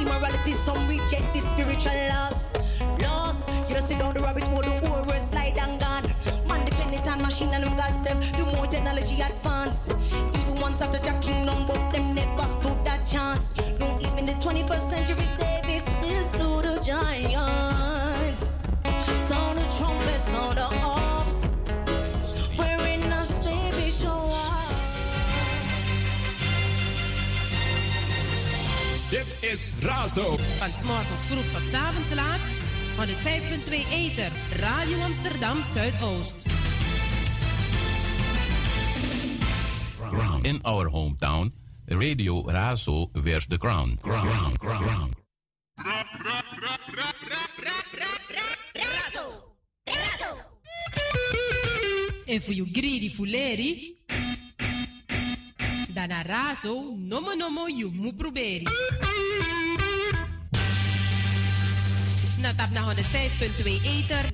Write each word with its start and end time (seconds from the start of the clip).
immorality, 0.00 0.52
some 0.52 0.86
reject 0.88 1.32
the 1.32 1.40
spiritual 1.40 1.98
laws. 2.10 2.52
Lost, 3.02 3.48
you 3.68 3.74
don't 3.74 3.84
sit 3.84 3.98
down 3.98 4.14
the 4.14 4.20
rabbit 4.20 4.46
hole, 4.48 4.62
the 4.62 4.86
whole 4.86 5.02
world 5.04 5.20
slide 5.20 5.56
and 5.58 5.80
gone. 5.80 6.04
Man 6.48 6.64
dependent 6.64 7.06
on 7.10 7.22
machine 7.22 7.50
and 7.52 7.64
them 7.64 7.76
God 7.76 7.94
self, 7.94 8.20
the 8.36 8.44
more 8.56 8.66
technology 8.66 9.20
advance. 9.20 9.90
Even 10.38 10.60
once 10.60 10.80
after 10.80 10.98
Jack 11.02 11.20
Kingdom, 11.22 11.66
but 11.66 11.90
them 11.90 12.14
never 12.14 12.42
stood 12.42 12.84
that 12.84 13.06
chance. 13.06 13.54
No, 13.78 13.86
even 14.00 14.26
the 14.26 14.36
21st 14.40 14.90
century, 14.90 15.28
David 15.38 15.82
still 15.82 16.22
slew 16.24 16.62
the 16.62 16.82
giant. 16.84 18.07
Dit 29.10 29.50
is 29.50 29.72
Razo. 29.80 30.36
Van 30.36 30.72
's 30.72 30.82
morgens 30.82 31.24
vroeg 31.24 31.52
tot 31.52 31.66
's 31.66 31.72
avonds 31.72 32.14
laat. 32.14 32.40
105.2 32.96 33.90
Eter. 33.90 34.32
Radio 34.56 35.00
Amsterdam 35.00 35.62
Zuidoost. 35.62 36.46
In 40.42 40.62
our 40.62 40.88
hometown, 40.90 41.52
Radio 41.84 42.50
Razo 42.50 43.08
wears 43.12 43.46
the 43.46 43.56
crown. 43.56 43.98
Crown, 44.00 44.56
crown, 44.56 44.56
crown. 44.56 45.12
En 52.24 52.42
voor 52.42 52.54
you 52.54 52.68
greedy 52.72 53.10
fuleri. 53.10 53.97
Dan 55.98 56.12
a 56.12 56.22
razo, 56.22 56.94
nomo 56.96 57.34
nomo 57.34 57.66
you 57.66 57.90
mu 57.90 58.12
proberi. 58.12 58.62
Na 62.38 62.52
tap 62.54 62.70
na 62.70 62.94
105.2 62.94 63.82
Eter. 63.82 64.24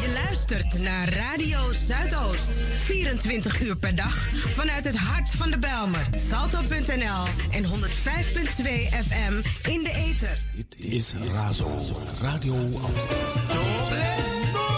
Je 0.00 0.12
luistert 0.12 0.78
naar 0.78 1.08
Radio 1.08 1.72
Zuidoost. 1.86 2.48
24 2.84 3.60
uur 3.60 3.76
per 3.76 3.94
dag 3.94 4.28
vanuit 4.32 4.84
het 4.84 4.96
hart 4.96 5.28
van 5.28 5.50
de 5.50 5.58
Belmer. 5.58 6.06
Salto.nl 6.28 7.24
en 7.50 7.64
105.2 7.64 7.70
FM 9.06 9.34
in 9.68 9.82
de 9.82 9.92
ether. 9.94 10.38
Dit 10.54 10.74
is 10.78 11.14
Razo. 11.32 11.78
Radio 12.20 12.78
Amsterdam. 12.78 13.68
Amsterdam 13.68 14.71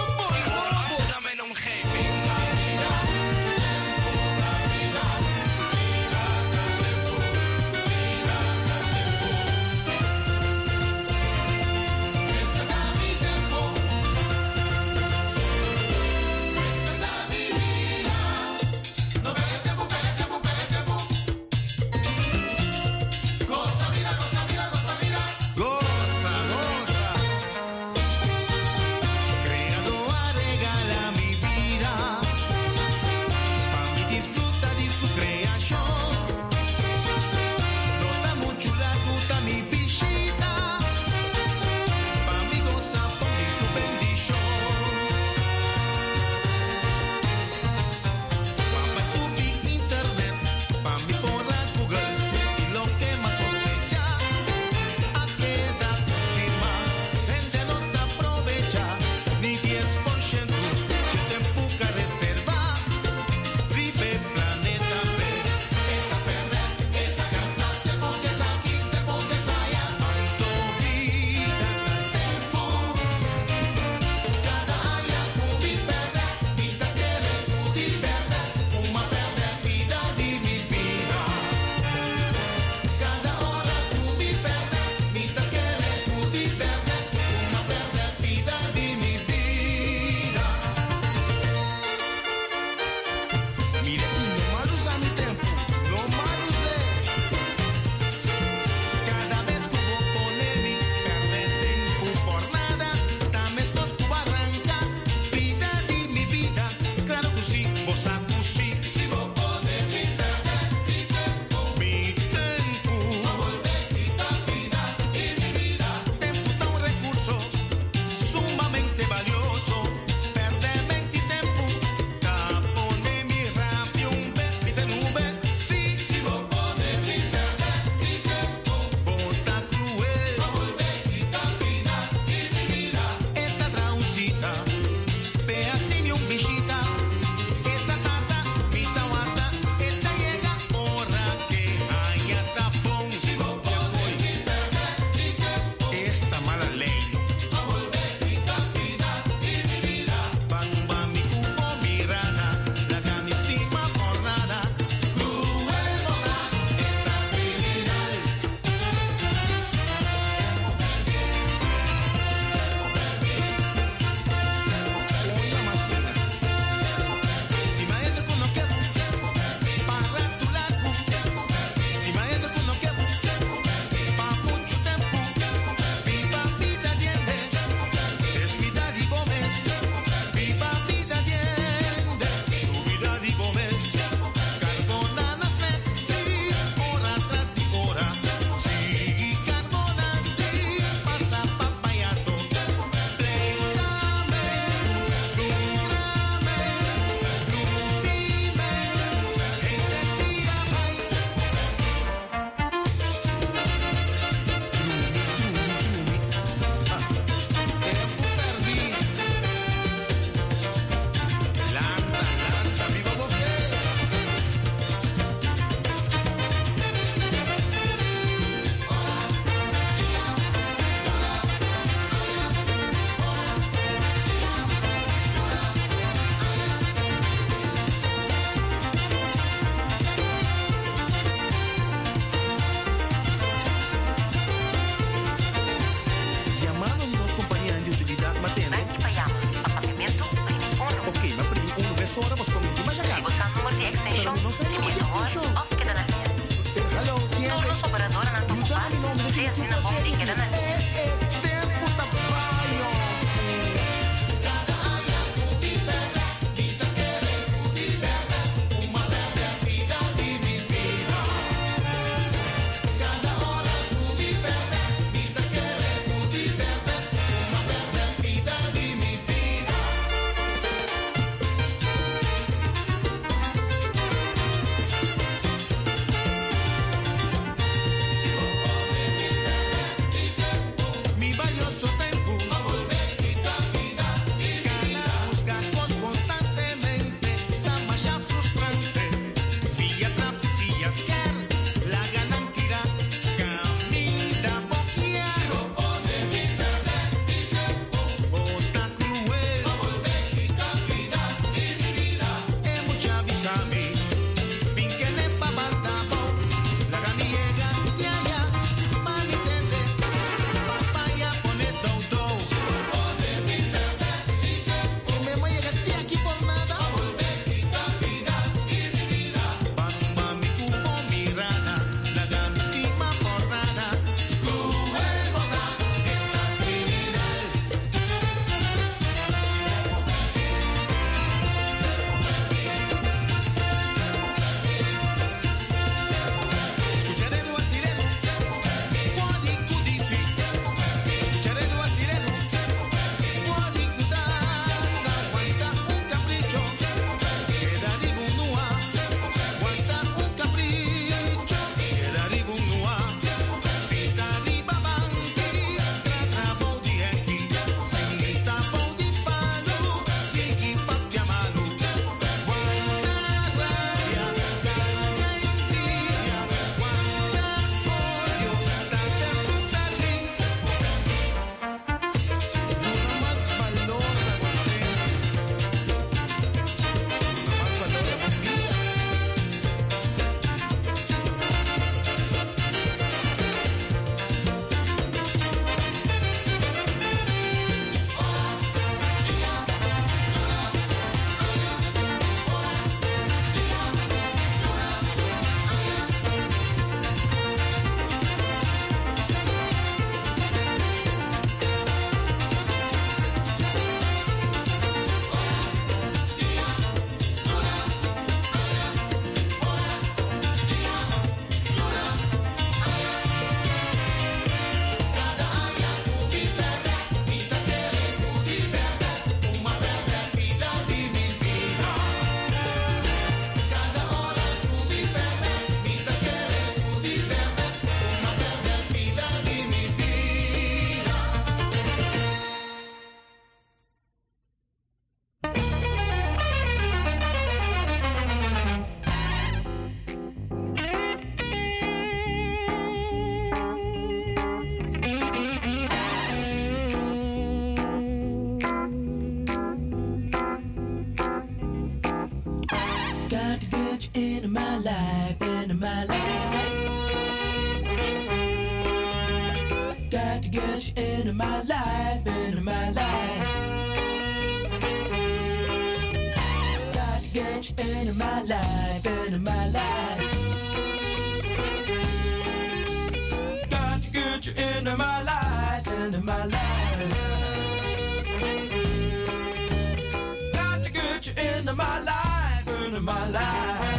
my 483.05 483.13
life. 483.33 483.94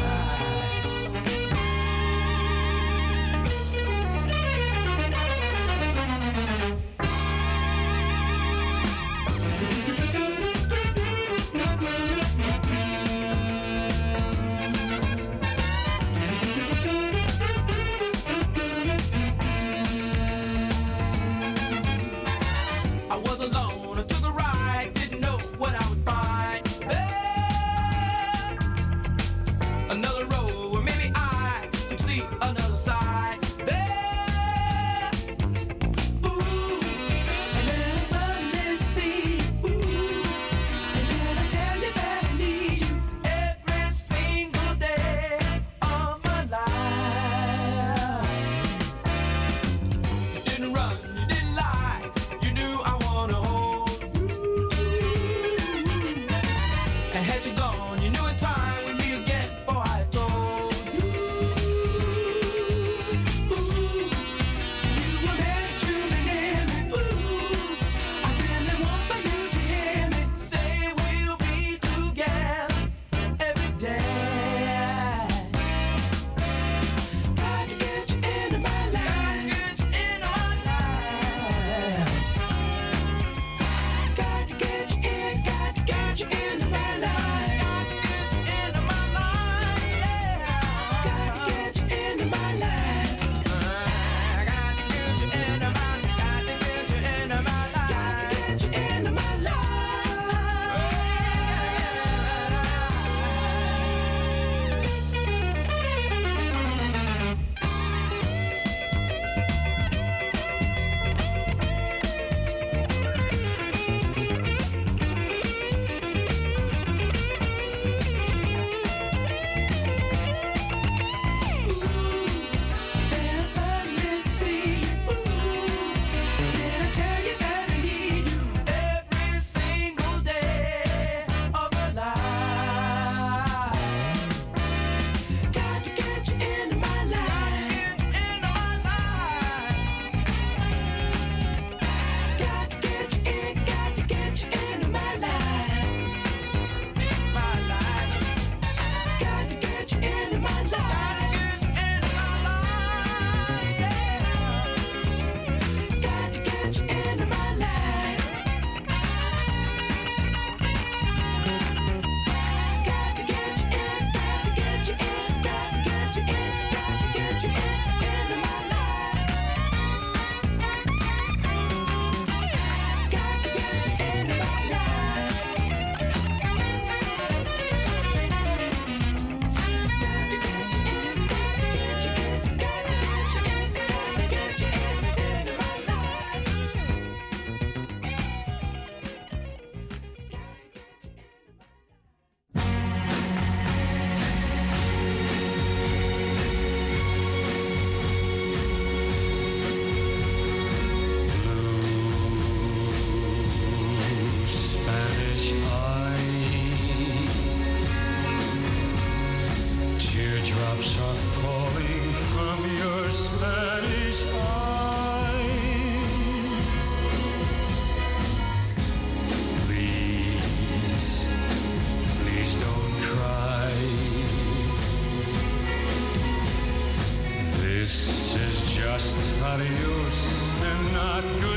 Adios 229.55 230.17
and 230.63 230.91
not 230.91 231.23
goodbye. 231.23 231.54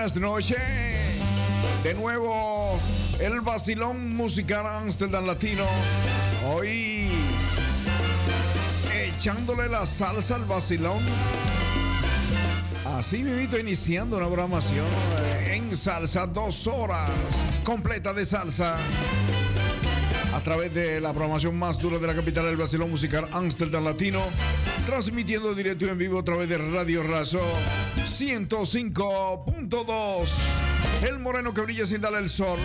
Buenas 0.00 0.16
noches. 0.16 0.58
De 1.82 1.92
nuevo, 1.92 2.80
el 3.20 3.42
vacilón 3.42 4.16
musical 4.16 4.66
Amsterdam 4.66 5.26
Latino. 5.26 5.66
Hoy 6.46 7.10
echándole 8.94 9.68
la 9.68 9.84
salsa 9.84 10.36
al 10.36 10.46
vacilón. 10.46 11.02
Así 12.96 13.22
mismo, 13.22 13.58
iniciando 13.58 14.16
una 14.16 14.26
programación 14.26 14.86
eh, 15.18 15.56
en 15.56 15.76
salsa, 15.76 16.26
dos 16.26 16.66
horas 16.66 17.10
completa 17.62 18.14
de 18.14 18.24
salsa. 18.24 18.78
A 20.34 20.40
través 20.40 20.72
de 20.72 21.02
la 21.02 21.12
programación 21.12 21.58
más 21.58 21.78
dura 21.78 21.98
de 21.98 22.06
la 22.06 22.14
capital 22.14 22.46
del 22.46 22.56
vacilón 22.56 22.88
musical 22.88 23.28
Amsterdam 23.32 23.84
Latino. 23.84 24.22
Transmitiendo 24.86 25.54
directo 25.54 25.84
y 25.84 25.90
en 25.90 25.98
vivo 25.98 26.20
a 26.20 26.24
través 26.24 26.48
de 26.48 26.56
Radio 26.56 27.02
Razo 27.02 27.42
105.2. 28.20 30.28
El 31.08 31.18
moreno 31.20 31.54
que 31.54 31.62
brilla 31.62 31.86
sin 31.86 32.02
darle 32.02 32.18
el 32.18 32.28
sol. 32.28 32.58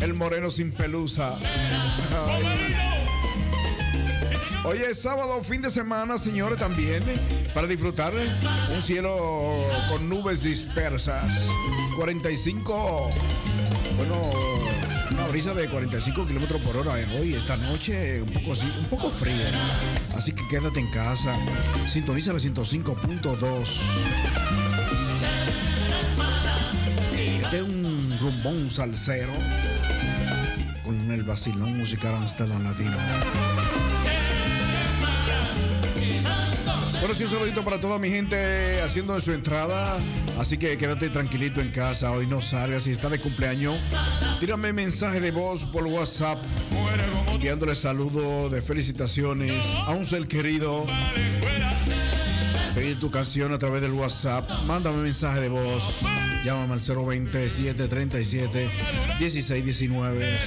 El 0.00 0.14
moreno 0.14 0.50
sin 0.50 0.72
pelusa. 0.72 1.38
Hoy 4.64 4.78
es 4.78 5.02
sábado, 5.02 5.44
fin 5.44 5.62
de 5.62 5.70
semana, 5.70 6.18
señores, 6.18 6.58
también, 6.58 7.00
para 7.54 7.68
disfrutar 7.68 8.12
un 8.74 8.82
cielo 8.82 9.16
con 9.88 10.08
nubes 10.08 10.42
dispersas. 10.42 11.46
45, 11.94 13.10
bueno, 13.98 14.16
brisa 15.30 15.54
de 15.54 15.68
45 15.68 16.26
kilómetros 16.26 16.60
por 16.60 16.76
hora 16.76 16.92
hoy, 17.18 17.34
esta 17.34 17.56
noche, 17.56 18.20
un 18.20 18.28
poco, 18.28 18.50
un 18.50 18.86
poco 18.86 19.10
frío. 19.10 19.34
Así 20.16 20.32
que 20.32 20.42
quédate 20.48 20.80
en 20.80 20.90
casa. 20.90 21.34
Sintoniza 21.86 22.32
la 22.32 22.40
105.2. 22.40 23.80
Este 27.16 27.56
es 27.56 27.62
un 27.62 28.18
rumbón 28.20 28.70
salsero 28.70 29.32
con 30.84 31.10
el 31.12 31.22
vacilón 31.22 31.78
musical 31.78 32.14
Amsterdam 32.14 32.64
Latino. 32.64 32.96
Bueno, 37.00 37.14
sí, 37.14 37.24
un 37.24 37.30
saludito 37.30 37.64
para 37.64 37.80
toda 37.80 37.98
mi 37.98 38.10
gente 38.10 38.82
haciendo 38.82 39.18
su 39.22 39.32
entrada. 39.32 39.98
Así 40.38 40.58
que 40.58 40.76
quédate 40.76 41.08
tranquilito 41.08 41.62
en 41.62 41.70
casa. 41.70 42.10
Hoy 42.12 42.26
no 42.26 42.42
salgas. 42.42 42.82
Si 42.82 42.90
está 42.90 43.08
de 43.08 43.18
cumpleaños, 43.18 43.80
tírame 44.38 44.74
mensaje 44.74 45.18
de 45.18 45.30
voz 45.30 45.64
por 45.64 45.86
WhatsApp. 45.86 46.38
Enviándole 47.32 47.74
saludos 47.74 48.52
de 48.52 48.60
felicitaciones 48.60 49.74
a 49.74 49.92
un 49.92 50.04
ser 50.04 50.28
querido. 50.28 50.84
Pedir 52.74 53.00
tu 53.00 53.10
canción 53.10 53.54
a 53.54 53.58
través 53.58 53.80
del 53.80 53.92
WhatsApp. 53.92 54.46
Mándame 54.66 54.98
mensaje 54.98 55.40
de 55.40 55.48
voz. 55.48 56.00
Llámame 56.44 56.74
al 56.74 56.80
027 56.80 57.88
37 57.88 58.70
16 59.18 59.64
19. 59.64 60.38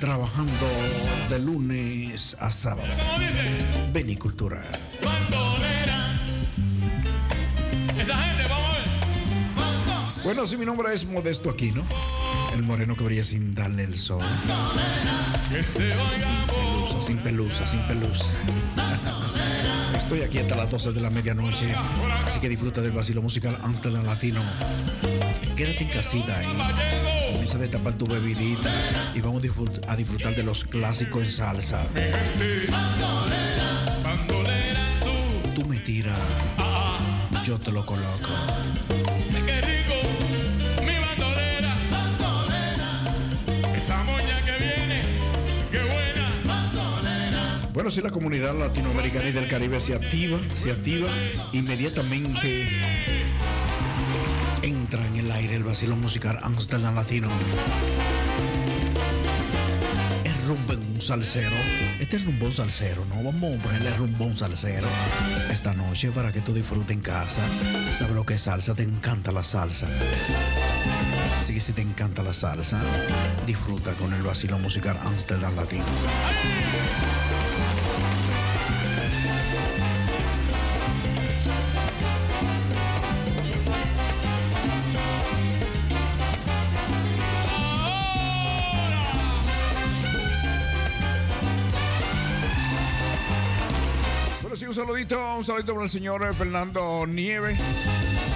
Trabajando 0.00 0.52
de 1.28 1.38
lunes 1.40 2.36
a 2.38 2.50
sábado. 2.52 2.86
Benicultura. 3.92 4.62
Esa 7.98 8.16
gente, 8.22 8.44
vamos 8.48 8.68
a 8.68 8.72
ver. 8.74 10.24
Bueno, 10.24 10.46
si 10.46 10.56
mi 10.56 10.64
nombre 10.64 10.94
es 10.94 11.04
Modesto 11.04 11.50
Aquino, 11.50 11.84
el 12.54 12.62
moreno 12.62 12.94
que 12.94 13.02
brilla 13.02 13.24
sin 13.24 13.54
darle 13.56 13.84
el 13.84 13.98
sol. 13.98 14.22
Oiga 15.50 15.66
Pelusa, 16.46 17.00
sin 17.00 17.18
pelusa, 17.18 17.66
sin 17.66 17.80
pelusa. 17.88 18.26
Estoy 20.08 20.22
aquí 20.22 20.38
hasta 20.38 20.56
las 20.56 20.70
12 20.70 20.92
de 20.94 21.00
la 21.02 21.10
medianoche, 21.10 21.66
así 22.26 22.40
que 22.40 22.48
disfruta 22.48 22.80
del 22.80 22.92
vacilo 22.92 23.20
musical 23.20 23.58
Amsterdam 23.62 24.06
Latino. 24.06 24.40
Quédate 25.54 25.84
en 25.84 25.90
casita 25.90 26.38
ahí. 26.38 26.46
Comienza 27.32 27.56
a 27.56 27.60
destapar 27.60 27.92
tu 27.92 28.06
bebidita 28.06 28.70
y 29.14 29.20
vamos 29.20 29.42
a 29.44 29.46
disfrut- 29.48 29.84
a 29.86 29.96
disfrutar 29.96 30.34
de 30.34 30.44
los 30.44 30.64
clásicos 30.64 31.24
en 31.24 31.30
salsa. 31.30 31.86
Tú 35.54 35.68
me 35.68 35.78
tiras, 35.80 36.18
yo 37.44 37.58
te 37.58 37.70
lo 37.70 37.84
coloco. 37.84 38.30
Bueno, 47.78 47.92
si 47.92 48.02
la 48.02 48.10
comunidad 48.10 48.58
latinoamericana 48.58 49.28
y 49.28 49.30
del 49.30 49.46
Caribe 49.46 49.78
se 49.78 49.94
activa, 49.94 50.36
se 50.56 50.72
activa, 50.72 51.06
inmediatamente 51.52 52.68
entra 54.62 55.06
en 55.06 55.14
el 55.14 55.30
aire 55.30 55.54
el 55.54 55.62
vacilo 55.62 55.94
musical 55.94 56.40
Amsterdam 56.42 56.96
Latino. 56.96 57.28
El 60.24 60.76
un 60.76 61.00
salsero. 61.00 61.54
Este 62.00 62.16
es 62.16 62.24
rumbón 62.24 62.50
salsero, 62.50 63.04
¿no? 63.04 63.22
Vamos 63.22 63.60
a 63.60 63.62
ponerle 63.62 63.92
rumbón 63.92 64.36
salsero 64.36 64.88
esta 65.48 65.72
noche 65.72 66.10
para 66.10 66.32
que 66.32 66.40
tú 66.40 66.52
disfrutes 66.52 66.90
en 66.90 67.00
casa. 67.00 67.42
¿Sabes 67.96 68.12
lo 68.12 68.26
que 68.26 68.34
es 68.34 68.42
salsa? 68.42 68.74
Te 68.74 68.82
encanta 68.82 69.30
la 69.30 69.44
salsa. 69.44 69.86
Así 71.40 71.54
que 71.54 71.60
si 71.60 71.72
te 71.72 71.82
encanta 71.82 72.24
la 72.24 72.32
salsa, 72.32 72.80
disfruta 73.46 73.92
con 73.92 74.12
el 74.14 74.22
vacilo 74.22 74.58
musical 74.58 74.98
Amsterdam 75.04 75.54
Latino. 75.54 75.84
Saludito, 95.08 95.36
un 95.36 95.44
saludito 95.44 95.72
para 95.74 95.84
el 95.84 95.90
señor 95.90 96.22
eh, 96.24 96.34
Fernando 96.34 97.06
Nieve. 97.06 97.56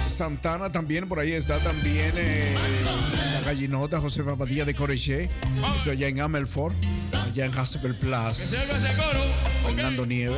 Santana 0.07 0.71
también, 0.71 1.07
por 1.07 1.19
ahí 1.19 1.31
está 1.31 1.59
también 1.59 2.13
eh, 2.15 2.55
la 3.33 3.41
gallinota 3.41 3.99
Josefa 3.99 4.35
Padilla 4.35 4.65
de 4.65 4.73
Coreché. 4.73 5.29
Eso 5.75 5.91
allá 5.91 6.07
en 6.07 6.21
Amelford, 6.21 6.73
allá 7.25 7.45
en 7.45 7.57
Hasper 7.57 7.97
Plus. 7.97 8.55
Fernando 9.63 10.05
Nieve. 10.05 10.35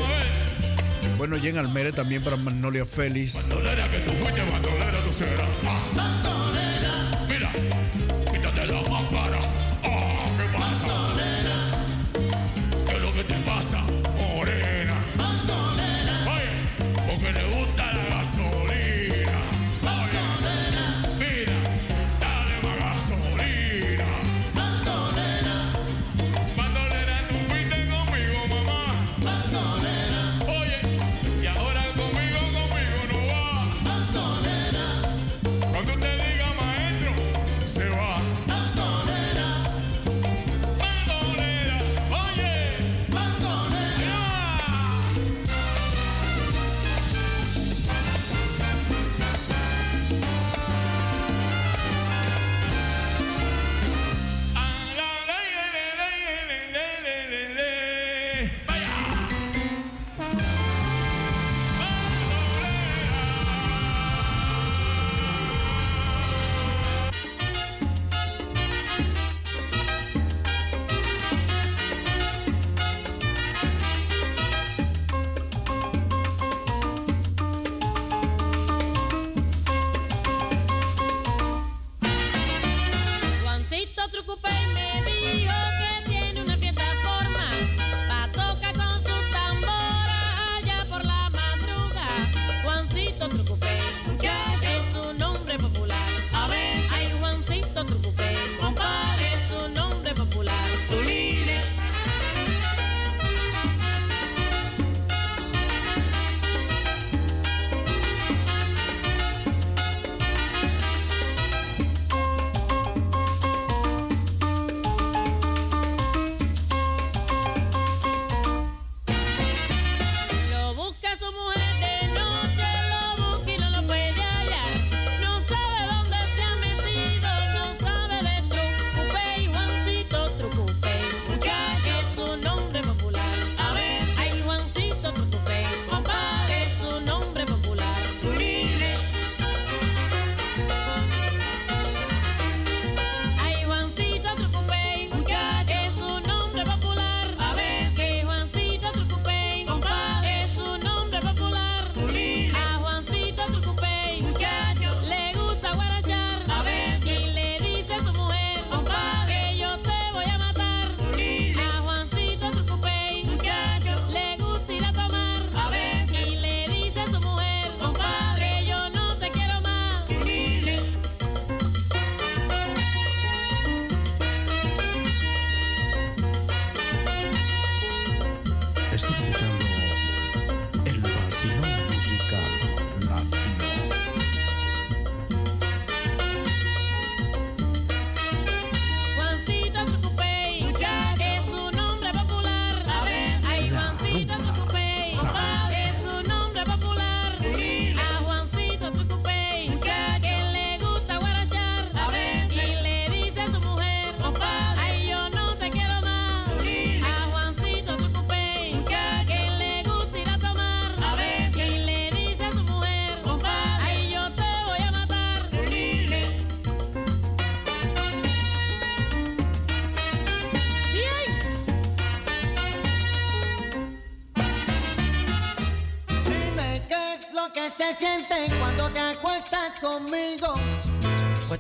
Bueno, 1.18 1.36
allá 1.36 1.50
en 1.50 1.58
Almere 1.58 1.92
también 1.92 2.24
para 2.24 2.38
Magnolia 2.38 2.86
Félix. 2.86 3.36
Bandolera 3.36 3.90
que 3.90 4.00
tú 4.00 4.12
fuiste, 4.12 4.42
bandolera 4.52 5.04
tú 5.06 5.14
serás. 5.14 6.15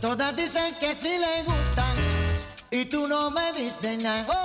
Todas 0.05 0.35
dicen 0.35 0.75
que 0.79 0.93
sí 0.93 1.17
les 1.17 1.43
gustan 1.45 1.95
y 2.69 2.85
tú 2.85 3.07
no 3.07 3.31
me 3.31 3.51
dices 3.53 4.03
nada. 4.03 4.43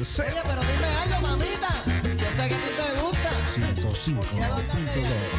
Oye, 0.00 0.06
pero 0.16 0.62
dime 0.62 0.86
algo, 0.96 1.20
mamita. 1.28 1.68
si 2.00 2.16
Yo 2.16 2.24
sé 2.30 2.48
que 2.48 2.54
a 2.54 2.58
ti 2.58 2.72
te 2.74 2.86
gusta. 3.02 3.30
105.2 3.54 5.29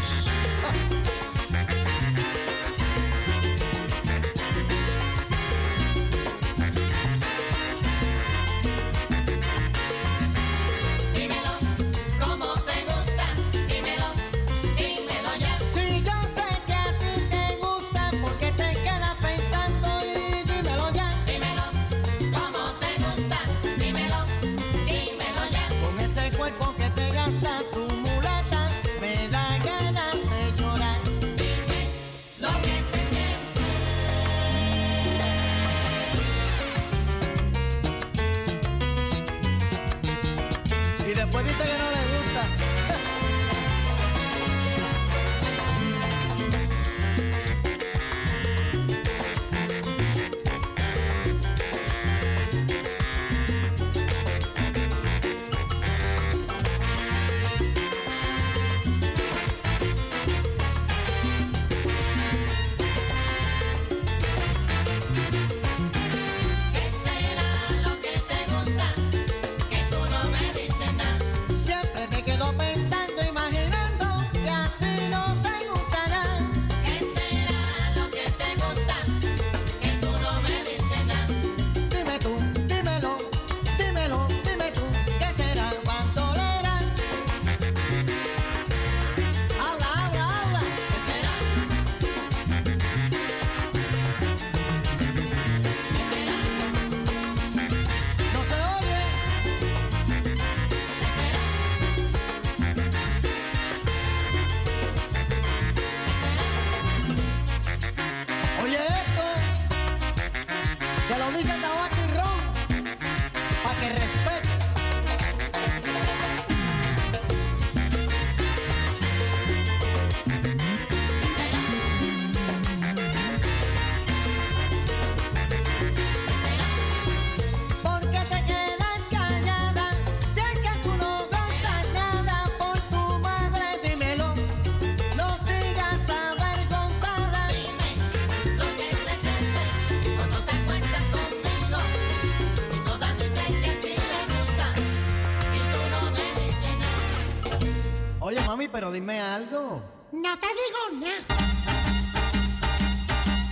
pero 148.71 148.91
dime 148.91 149.19
algo. 149.19 149.81
No 150.12 150.39
te 150.39 150.47
digo 150.47 151.05
nada. 151.05 151.38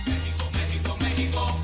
México, 0.06 0.44
México, 0.54 0.96
México. 1.00 1.59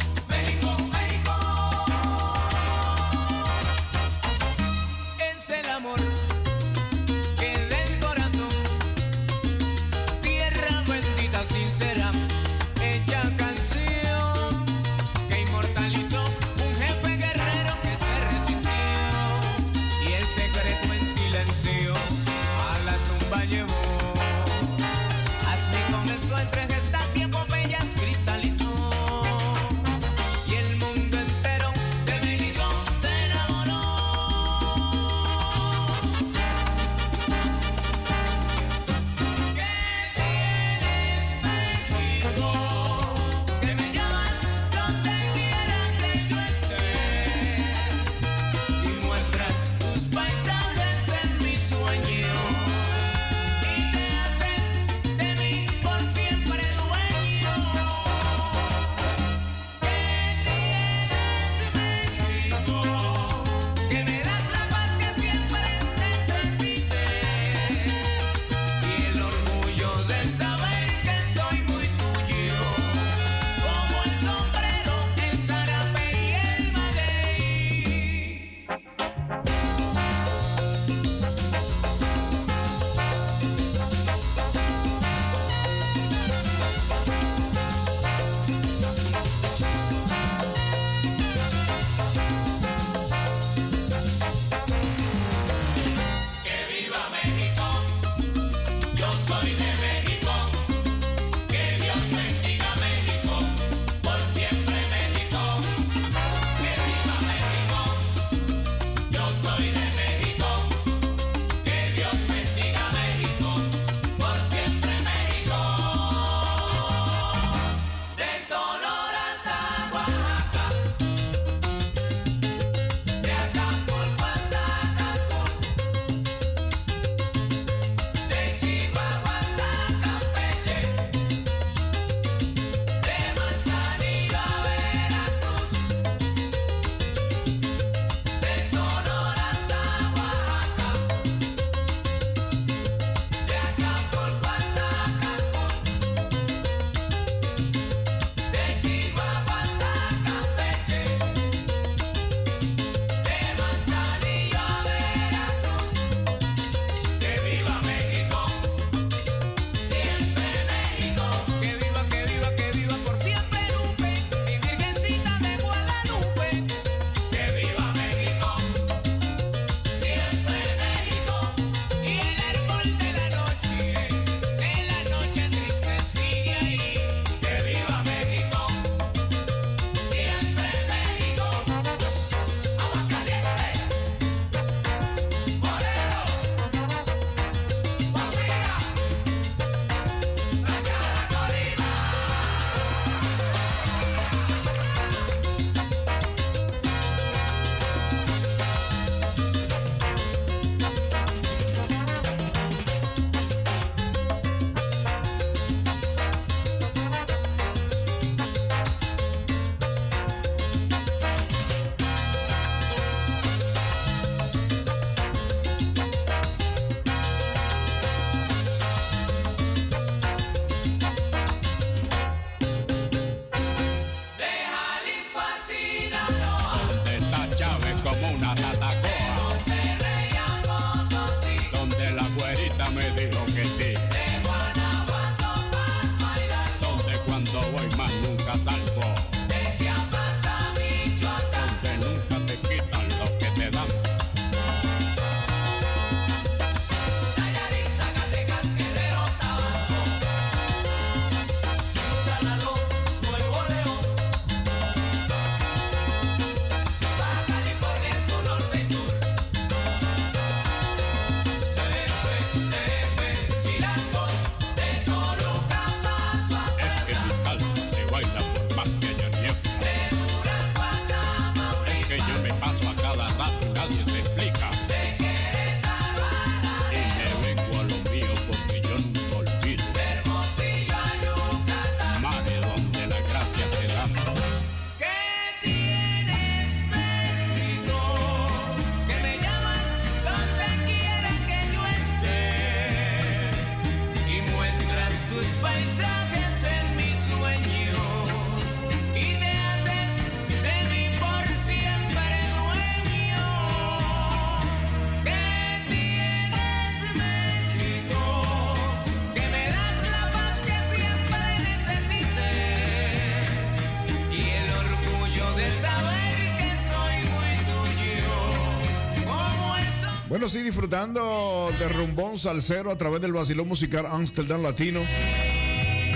Disfrutando 320.67 321.71
de 321.79 321.89
rumbón 321.89 322.37
salsero 322.37 322.91
a 322.91 322.99
través 322.99 323.21
del 323.21 323.33
vacilón 323.33 323.69
musical 323.69 324.05
Amsterdam 324.05 324.63
Latino. 324.63 325.01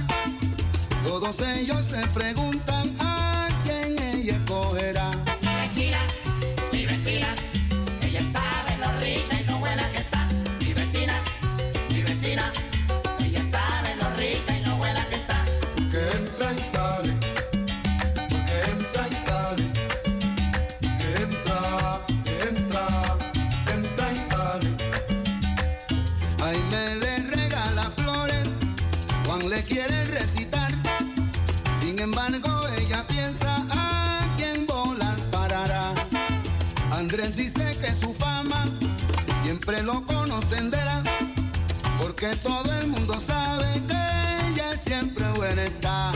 Todos 1.02 1.40
ellos 1.40 1.86
se 1.86 2.06
preguntan 2.08 2.94
a 3.00 3.48
quién 3.64 3.96
ella 3.98 4.34
escogerá. 4.34 5.27
Andrés 37.20 37.36
dice 37.36 37.76
que 37.80 37.92
su 37.96 38.14
fama 38.14 38.64
siempre 39.42 39.82
lo 39.82 40.06
conocerá, 40.06 41.02
porque 42.00 42.28
todo 42.36 42.72
el 42.78 42.86
mundo 42.86 43.18
sabe 43.18 43.66
que 43.88 44.52
ella 44.52 44.76
siempre 44.76 45.28
buena 45.32 45.64
está. 45.64 46.12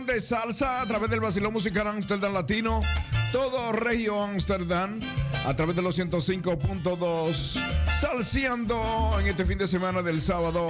de 0.00 0.20
salsa 0.20 0.80
a 0.80 0.86
través 0.86 1.10
del 1.10 1.20
Basilón 1.20 1.52
Musical 1.52 1.86
Amsterdam 1.86 2.32
Latino, 2.32 2.80
todo 3.30 3.72
Regio 3.72 4.22
Amsterdam, 4.22 4.98
a 5.44 5.54
través 5.54 5.76
de 5.76 5.82
los 5.82 5.98
105.2, 5.98 7.60
salseando 8.00 9.16
en 9.20 9.26
este 9.26 9.44
fin 9.44 9.58
de 9.58 9.66
semana 9.66 10.00
del 10.00 10.22
sábado. 10.22 10.68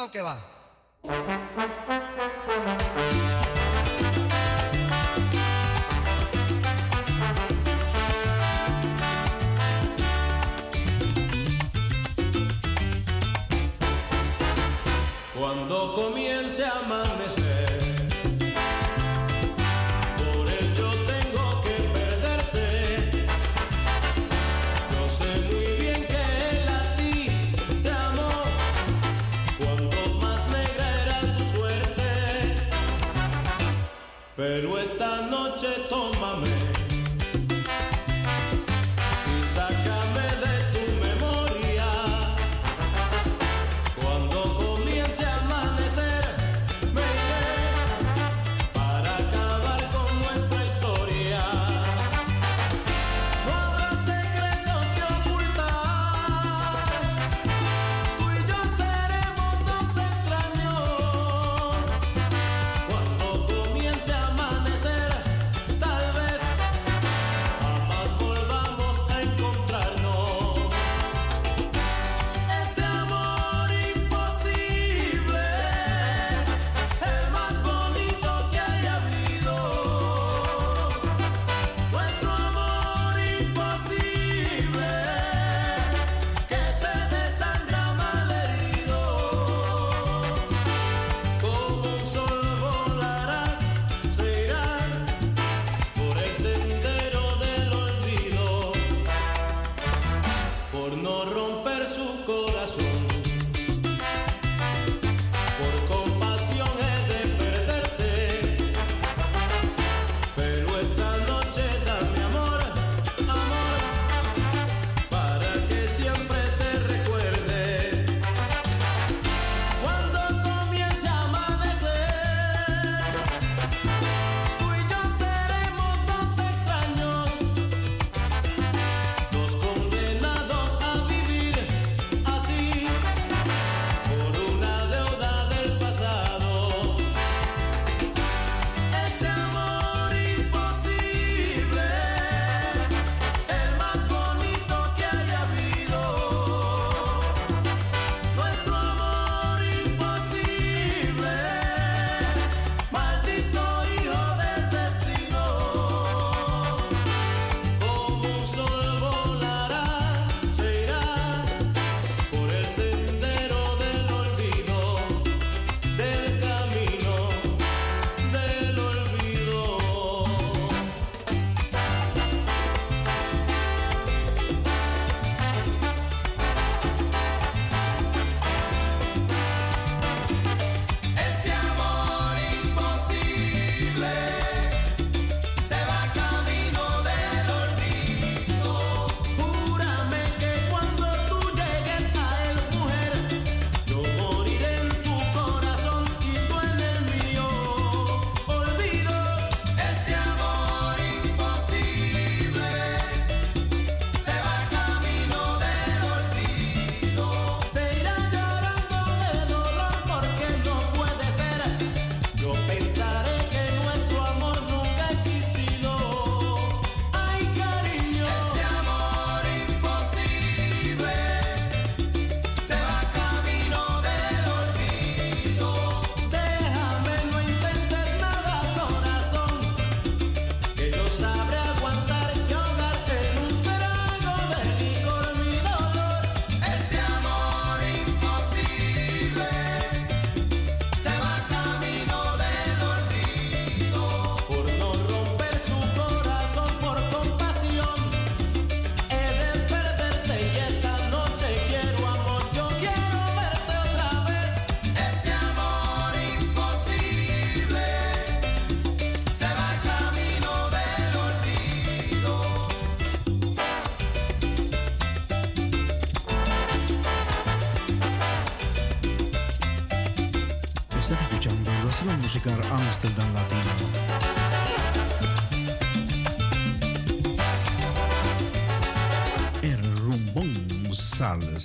lo 0.00 0.10
que 0.10 0.22
va. 0.22 1.39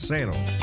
Salem. 0.06 0.55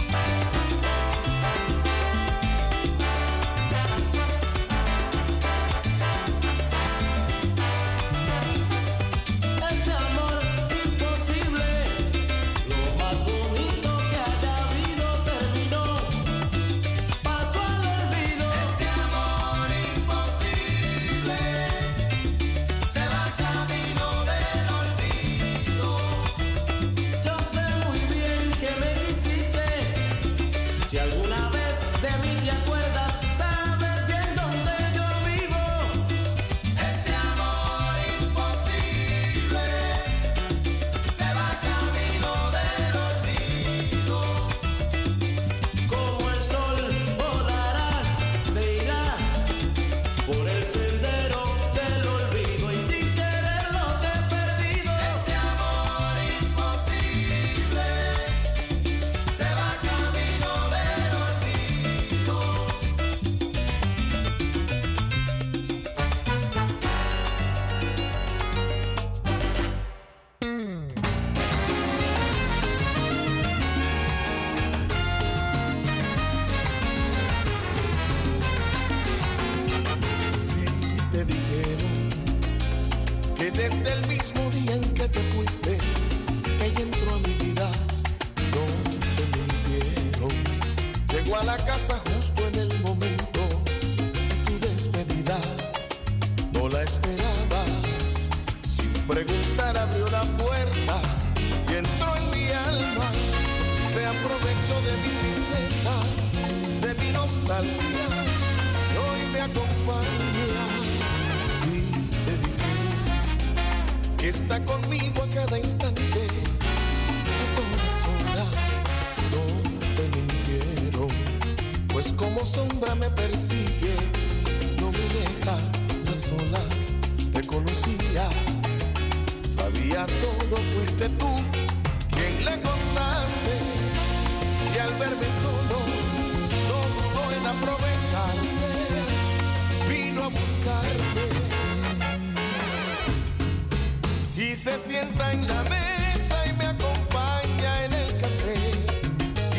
se 144.62 144.78
sienta 144.78 145.32
en 145.32 145.48
la 145.48 145.60
mesa 145.64 146.46
y 146.46 146.52
me 146.52 146.66
acompaña 146.66 147.84
en 147.84 147.92
el 147.94 148.12
café 148.20 148.54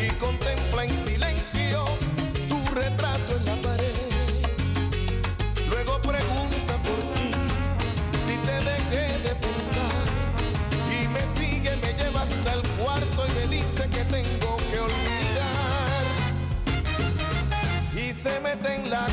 y 0.01 0.09
contempla 0.11 0.85
en 0.85 0.95
silencio 0.95 1.83
tu 2.47 2.63
retrato 2.73 3.35
en 3.35 3.45
la 3.45 3.55
pared. 3.55 3.97
Luego 5.69 5.99
pregunta 5.99 6.77
por 6.87 6.99
ti 7.15 7.31
si 8.25 8.37
te 8.47 8.55
dejé 8.71 9.19
de 9.27 9.35
pensar 9.35 10.05
y 10.89 11.07
me 11.09 11.25
sigue, 11.37 11.75
me 11.75 11.93
lleva 12.01 12.21
hasta 12.21 12.53
el 12.53 12.61
cuarto 12.81 13.25
y 13.27 13.31
me 13.39 13.47
dice 13.57 13.89
que 13.89 14.05
tengo 14.05 14.55
que 14.55 14.79
olvidar 14.79 16.03
y 17.93 18.13
se 18.13 18.39
mete 18.39 18.75
en 18.75 18.89
la 18.89 19.05